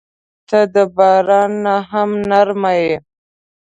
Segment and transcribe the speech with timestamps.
[0.49, 2.95] •ته د باران نه هم نرمه یې.